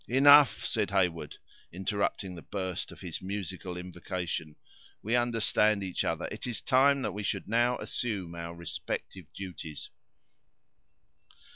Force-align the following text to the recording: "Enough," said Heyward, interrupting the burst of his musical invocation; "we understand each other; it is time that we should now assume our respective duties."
"Enough," 0.07 0.65
said 0.65 0.89
Heyward, 0.89 1.37
interrupting 1.71 2.33
the 2.33 2.41
burst 2.41 2.91
of 2.91 3.01
his 3.01 3.21
musical 3.21 3.77
invocation; 3.77 4.55
"we 5.03 5.15
understand 5.15 5.83
each 5.83 6.03
other; 6.03 6.27
it 6.31 6.47
is 6.47 6.59
time 6.59 7.03
that 7.03 7.11
we 7.11 7.21
should 7.21 7.47
now 7.47 7.77
assume 7.77 8.33
our 8.33 8.55
respective 8.55 9.31
duties." 9.31 9.91